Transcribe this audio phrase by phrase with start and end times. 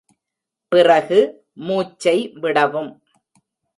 [0.71, 1.19] பிறகு
[1.53, 2.91] மூச்சை விடவும்.